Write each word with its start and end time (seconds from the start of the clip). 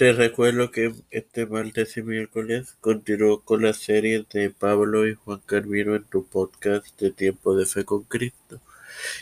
Te 0.00 0.14
recuerdo 0.14 0.70
que 0.70 0.94
este 1.10 1.44
martes 1.44 1.98
y 1.98 2.02
miércoles 2.02 2.74
continúo 2.80 3.42
con 3.42 3.60
la 3.62 3.74
serie 3.74 4.24
de 4.32 4.48
Pablo 4.48 5.06
y 5.06 5.14
Juan 5.14 5.42
Carmino 5.44 5.94
en 5.94 6.04
tu 6.04 6.26
podcast 6.26 6.98
de 6.98 7.10
Tiempo 7.10 7.54
de 7.54 7.66
Fe 7.66 7.84
con 7.84 8.04
Cristo. 8.04 8.62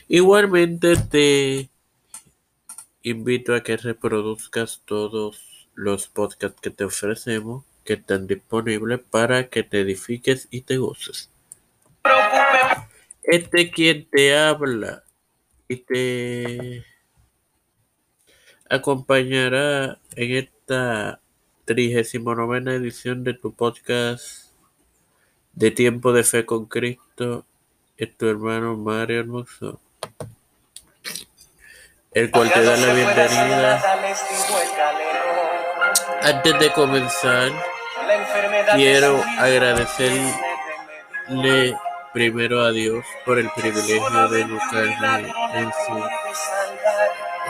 Igualmente 0.07 0.95
te 1.11 1.69
invito 3.03 3.57
a 3.57 3.65
que 3.65 3.77
reproduzcas 3.77 4.83
todos 4.85 5.69
los 5.75 6.07
podcasts 6.07 6.61
que 6.61 6.71
te 6.71 6.85
ofrecemos 6.85 7.65
que 7.85 7.95
están 7.95 8.29
disponibles 8.29 9.01
para 9.01 9.49
que 9.49 9.65
te 9.65 9.81
edifiques 9.81 10.47
y 10.49 10.61
te 10.61 10.77
goces. 10.77 11.29
Este 13.25 13.73
quien 13.73 14.09
te 14.09 14.37
habla 14.37 15.03
y 15.67 15.79
te 15.79 16.85
acompañará 18.71 19.99
en 20.15 20.49
esta 20.69 21.21
trigésimo 21.65 22.35
novena 22.35 22.75
edición 22.75 23.25
de 23.25 23.33
tu 23.33 23.55
podcast 23.55 24.51
de 25.55 25.71
Tiempo 25.71 26.13
de 26.13 26.25
Fe 26.25 26.45
con 26.45 26.67
Cristo, 26.67 27.47
es 27.97 28.15
tu 28.19 28.29
hermano 28.29 28.77
Mario 28.77 29.21
Hermoso, 29.21 29.81
el 32.13 32.31
cual 32.31 32.53
te 32.53 32.63
da 32.63 32.77
la 32.77 32.93
bienvenida. 32.93 33.83
Antes 36.21 36.59
de 36.59 36.71
comenzar, 36.75 37.51
quiero 38.75 39.23
agradecerle 39.39 40.35
primero 42.13 42.61
a 42.61 42.73
Dios 42.73 43.07
por 43.25 43.39
el 43.39 43.49
privilegio 43.57 44.29
de 44.29 44.43
educarme 44.43 45.33
en, 45.55 45.73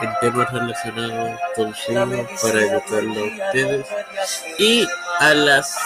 en 0.01 0.13
temas 0.21 0.51
relacionados 0.51 1.39
con 1.55 1.75
su 1.75 1.93
para 1.93 2.61
educarlo 2.61 3.21
a 3.21 3.45
ustedes. 3.45 3.87
Y 4.57 4.87
a 5.19 5.33
las 5.33 5.77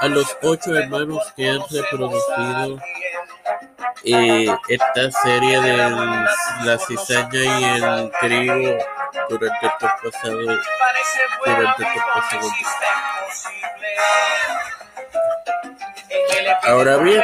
a 0.00 0.08
los 0.08 0.36
ocho 0.42 0.74
hermanos 0.74 1.30
que 1.36 1.50
han 1.50 1.60
reproducido 1.70 2.78
eh, 4.02 4.46
esta 4.68 5.10
serie 5.10 5.60
de 5.60 5.76
la 5.76 6.78
cizaña 6.78 7.60
y 7.60 7.64
el 7.64 8.10
trigo 8.18 8.78
durante 9.28 9.66
estos 9.66 9.90
pasados 10.02 10.58
durante 11.44 11.82
estos 11.82 12.02
pasados 12.14 12.52
Ahora 16.62 16.98
bien, 16.98 17.22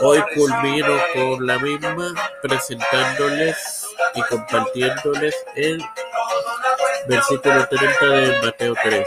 hoy 0.00 0.22
culmino 0.34 0.96
con 1.14 1.46
la 1.46 1.58
misma 1.58 2.14
presentándoles 2.42 3.81
y 4.14 4.22
compartiéndoles 4.22 5.34
el 5.54 5.82
versículo 7.08 7.66
30 7.68 8.06
de 8.06 8.40
Mateo 8.40 8.74
13. 8.82 9.06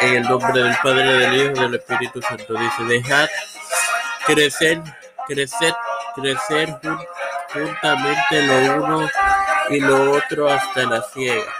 En 0.00 0.14
el 0.14 0.22
nombre 0.22 0.62
del 0.62 0.76
Padre, 0.82 1.02
del 1.02 1.34
Hijo 1.34 1.52
y 1.56 1.60
del 1.60 1.74
Espíritu 1.74 2.22
Santo 2.22 2.54
dice, 2.54 2.84
dejad 2.84 3.28
crecer, 4.26 4.80
crecer, 5.26 5.74
crecer 6.14 6.78
juntamente 7.52 8.42
lo 8.42 8.84
uno 8.84 9.08
y 9.68 9.80
lo 9.80 10.12
otro 10.12 10.48
hasta 10.48 10.84
la 10.84 11.02
ciega. 11.02 11.52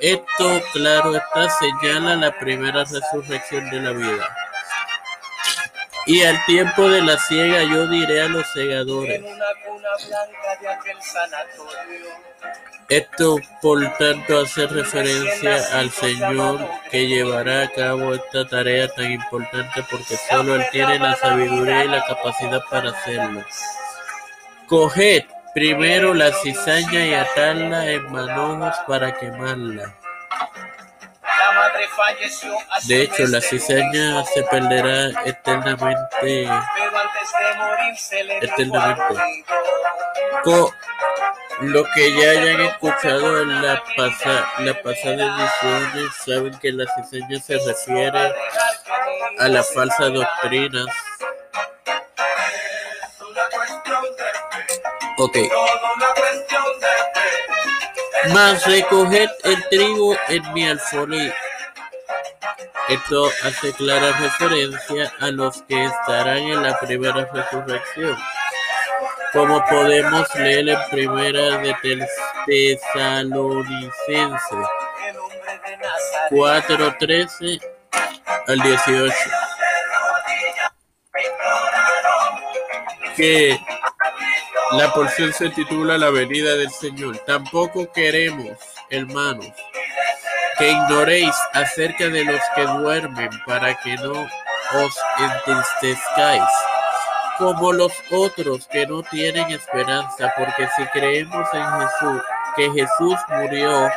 Esto, 0.00 0.62
claro 0.72 1.14
está, 1.14 1.48
señala 1.50 2.16
la 2.16 2.38
primera 2.38 2.84
resurrección 2.84 3.68
de 3.70 3.80
la 3.80 3.90
vida. 3.92 4.36
Y 6.06 6.22
al 6.22 6.44
tiempo 6.46 6.88
de 6.88 7.02
la 7.02 7.18
ciega 7.18 7.62
yo 7.62 7.86
diré 7.86 8.22
a 8.22 8.28
los 8.28 8.46
segadores. 8.52 9.22
Esto, 12.88 13.36
por 13.62 13.80
tanto, 13.98 14.40
hace 14.40 14.66
referencia 14.66 15.78
al 15.78 15.90
Señor 15.92 16.68
que 16.90 17.06
llevará 17.06 17.62
a 17.62 17.68
cabo 17.70 18.14
esta 18.14 18.48
tarea 18.48 18.88
tan 18.88 19.12
importante 19.12 19.84
porque 19.88 20.16
solo 20.28 20.56
Él 20.56 20.64
tiene 20.72 20.98
la 20.98 21.14
sabiduría 21.14 21.84
y 21.84 21.88
la 21.88 22.04
capacidad 22.04 22.62
para 22.68 22.90
hacerlo. 22.90 23.44
Coged 24.66 25.22
primero 25.54 26.14
la 26.14 26.32
cizaña 26.32 27.06
y 27.06 27.14
atadla 27.14 27.88
en 27.90 28.10
manojos 28.10 28.74
para 28.88 29.16
quemarla. 29.16 29.99
De 32.86 33.02
hecho, 33.02 33.26
la 33.26 33.40
cizaña 33.40 34.24
se 34.24 34.42
perderá 34.44 35.10
eternamente. 35.24 36.48
eternamente. 38.40 39.44
lo 41.60 41.84
que 41.94 42.12
ya 42.12 42.30
hayan 42.30 42.60
escuchado 42.62 43.42
en 43.42 43.62
la, 43.62 43.82
la 44.58 44.82
pasada 44.82 45.36
edición 45.36 46.10
saben 46.24 46.58
que 46.58 46.72
la 46.72 46.86
cizaña 46.94 47.38
se 47.38 47.58
refiere 47.66 48.32
a 49.38 49.48
la 49.48 49.62
falsa 49.62 50.08
doctrina 50.08 50.86
Ok. 55.22 55.36
Más 58.32 58.64
recoged 58.66 59.28
el 59.44 59.68
trigo 59.68 60.16
en 60.28 60.52
mi 60.54 60.66
alfolí. 60.66 61.30
Esto 62.90 63.30
hace 63.44 63.72
clara 63.74 64.10
referencia 64.18 65.12
a 65.20 65.30
los 65.30 65.62
que 65.62 65.84
estarán 65.84 66.38
en 66.38 66.60
la 66.60 66.76
primera 66.80 67.30
resurrección, 67.32 68.18
como 69.32 69.64
podemos 69.66 70.26
leer 70.34 70.70
en 70.70 70.78
primera 70.90 71.58
de 71.58 71.76
Tesalonicense 72.46 74.56
4:13 76.30 77.60
al 78.48 78.60
18. 78.60 79.14
Que 83.16 83.56
la 84.72 84.92
porción 84.92 85.32
se 85.32 85.50
titula 85.50 85.96
La 85.96 86.10
venida 86.10 86.56
del 86.56 86.70
Señor. 86.70 87.18
Tampoco 87.18 87.92
queremos, 87.92 88.58
hermanos, 88.90 89.52
que 90.60 90.72
ignoréis 90.72 91.34
acerca 91.54 92.10
de 92.10 92.22
los 92.22 92.40
que 92.54 92.66
duermen 92.66 93.30
para 93.46 93.74
que 93.80 93.96
no 93.96 94.12
os 94.12 94.94
entristezcáis 95.18 96.44
como 97.38 97.72
los 97.72 97.94
otros 98.10 98.66
que 98.66 98.86
no 98.86 99.02
tienen 99.04 99.50
esperanza, 99.50 100.30
porque 100.36 100.68
si 100.76 100.84
creemos 100.88 101.48
en 101.54 101.64
Jesús, 101.80 102.22
que 102.54 102.70
Jesús 102.72 103.14
murió 103.30 103.88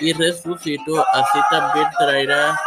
y 0.00 0.14
resucitó, 0.14 1.06
así 1.12 1.38
también 1.50 1.86
traerá 1.98 2.58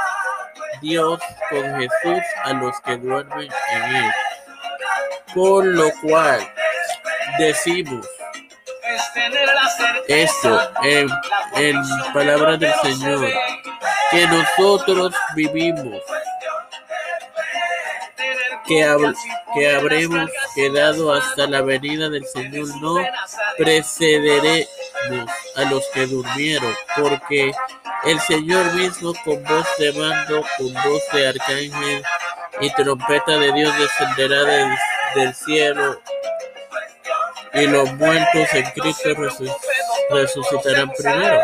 Dios 0.83 1.19
con 1.49 1.79
Jesús 1.79 2.23
a 2.43 2.53
los 2.53 2.79
que 2.81 2.97
duermen 2.97 3.49
en 3.73 3.95
él. 3.95 4.11
Por 5.33 5.65
lo 5.65 5.89
cual, 6.03 6.47
decimos 7.39 8.05
esto 10.07 10.71
en, 10.83 11.09
en 11.55 11.75
palabras 12.13 12.59
del 12.59 12.73
Señor, 12.81 13.29
que 14.11 14.27
nosotros 14.27 15.13
vivimos, 15.35 16.01
que, 18.67 19.13
que 19.53 19.75
habremos 19.75 20.29
quedado 20.55 21.13
hasta 21.13 21.47
la 21.47 21.61
venida 21.61 22.09
del 22.09 22.25
Señor, 22.25 22.67
no 22.81 22.95
precederemos 23.57 24.67
a 25.55 25.63
los 25.63 25.83
que 25.93 26.05
durmieron, 26.05 26.73
porque 26.97 27.51
el 28.05 28.19
Señor 28.21 28.73
mismo 28.73 29.13
con 29.25 29.43
voz 29.43 29.67
de 29.77 29.93
mando, 29.93 30.43
con 30.57 30.73
voz 30.73 31.03
de 31.13 31.27
arcángel 31.27 32.03
y 32.61 32.69
trompeta 32.73 33.37
de 33.37 33.53
Dios 33.53 33.73
descenderá 33.77 34.43
del 35.15 35.33
cielo 35.33 35.99
y 37.53 37.67
los 37.67 37.93
muertos 37.93 38.53
en 38.53 38.65
Cristo 38.71 39.09
resucitarán 40.09 40.91
primero. 40.97 41.41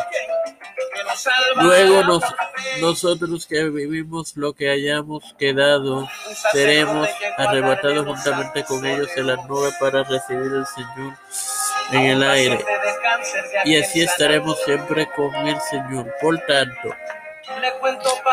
Luego 1.62 2.22
nosotros 2.82 3.46
que 3.46 3.64
vivimos 3.70 4.36
lo 4.36 4.54
que 4.54 4.70
hayamos 4.70 5.36
quedado, 5.38 6.08
seremos 6.52 7.10
arrebatados 7.38 8.06
juntamente 8.06 8.64
con 8.66 8.86
ellos 8.86 9.10
en 9.16 9.28
las 9.28 9.46
nubes 9.46 9.74
para 9.80 10.04
recibir 10.04 10.52
al 10.52 10.68
Señor 10.68 11.18
en 11.92 12.02
el 12.02 12.24
aire. 12.24 12.66
Y 13.66 13.78
así 13.78 14.02
estaremos 14.02 14.60
siempre 14.64 15.08
con 15.16 15.34
el 15.36 15.60
Señor. 15.62 16.14
Por 16.22 16.38
tanto, 16.40 16.96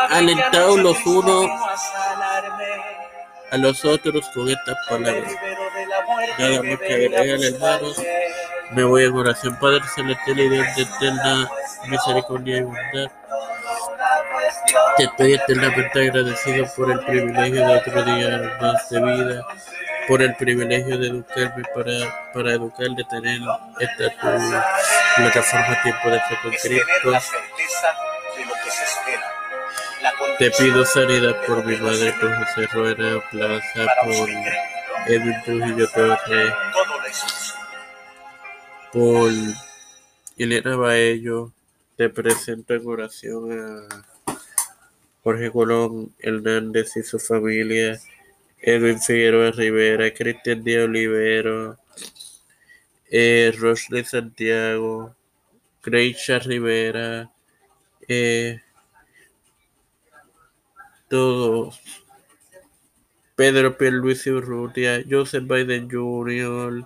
alentados 0.09 0.79
los 0.79 1.05
unos 1.05 1.49
a 3.51 3.57
los 3.57 3.85
otros 3.85 4.27
con 4.33 4.49
estas 4.49 4.75
palabras. 4.89 5.31
Nada 6.37 6.63
más 6.63 6.79
que 6.79 6.93
agregar, 6.93 7.43
hermanos. 7.43 8.01
Me 8.71 8.83
voy 8.83 9.03
en 9.03 9.13
oración, 9.13 9.55
Padre 9.59 9.81
Celestial 9.93 10.39
y 10.39 10.49
Dios 10.49 10.67
de 10.75 10.83
eterna 10.83 11.49
misericordia 11.87 12.57
y 12.57 12.61
bondad. 12.61 13.11
Te 14.97 15.03
estoy 15.03 15.33
eternamente 15.33 16.01
agradecido 16.01 16.65
por 16.75 16.91
el 16.91 16.99
privilegio 16.99 17.67
de 17.67 17.75
otro 17.75 18.03
día 18.03 18.57
más 18.61 18.89
de 18.89 19.01
vida, 19.01 19.45
por 20.07 20.21
el 20.21 20.35
privilegio 20.35 20.97
de 20.97 21.07
educarme 21.07 21.63
para, 21.73 22.31
para 22.33 22.53
educar, 22.53 22.89
de 22.89 23.03
tener 23.03 23.39
esta 23.79 24.09
tu 24.09 25.21
Plataforma 25.21 25.81
Tiempo 25.83 26.09
de 26.09 26.19
Fe 26.19 26.37
con 26.41 26.51
Cristo. 26.51 27.11
Te 30.39 30.51
pido 30.51 30.85
sanidad 30.85 31.35
por 31.45 31.63
mi 31.63 31.75
madre, 31.77 32.13
por. 32.19 32.33
José 32.35 32.67
Rueda 32.73 33.21
Plaza, 33.29 33.85
por 34.03 34.29
Edwin 35.07 35.35
Trujillo 35.43 35.87
Torres, 35.89 36.53
por 38.91 39.31
Elena 40.37 40.75
Baello. 40.75 41.51
Te 41.97 42.09
presento 42.09 42.73
en 42.73 42.87
oración 42.87 43.51
a 43.51 44.05
Jorge 45.23 45.51
Colón 45.51 46.13
Hernández 46.19 46.95
y 46.97 47.03
su 47.03 47.19
familia, 47.19 47.99
Edwin 48.59 48.99
Figueroa 49.01 49.51
Rivera, 49.51 50.13
Cristian 50.13 50.63
Díaz 50.63 50.85
Olivero, 50.85 51.77
eh, 53.11 53.53
Santiago, 54.05 55.15
Greisha 55.83 56.39
Rivera, 56.39 57.29
eh, 58.07 58.61
todos, 61.09 61.79
Pedro 63.35 63.77
Pierluisi 63.77 64.29
Urrutia, 64.31 65.03
Joseph 65.09 65.45
Biden 65.45 65.89
Jr., 65.89 66.85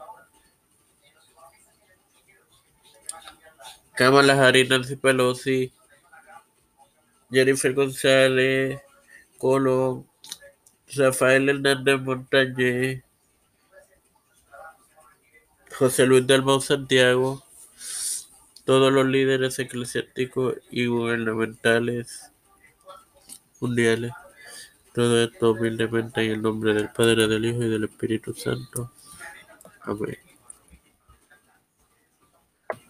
Kamala 3.97 4.33
Harris, 4.35 4.69
Nancy 4.69 4.95
Pelosi, 4.95 5.71
Jennifer 7.31 7.73
González, 7.73 8.79
Colón, 9.37 10.07
Rafael 10.95 11.49
Hernández 11.49 11.99
Montañez, 12.01 13.03
José 15.77 16.05
Luis 16.05 16.25
Dalmau 16.25 16.61
Santiago, 16.61 17.43
todos 18.63 18.93
los 18.93 19.05
líderes 19.05 19.59
eclesiásticos 19.59 20.55
y 20.69 20.85
gubernamentales 20.85 22.31
mundiales. 23.59 24.11
Todo 24.97 25.23
esto 25.23 25.51
humildemente 25.51 26.25
en 26.25 26.31
el 26.31 26.41
nombre 26.41 26.73
del 26.73 26.89
Padre, 26.89 27.27
del 27.27 27.45
Hijo 27.45 27.61
y 27.61 27.69
del 27.69 27.83
Espíritu 27.83 28.33
Santo. 28.33 28.89
Amén. 29.81 30.17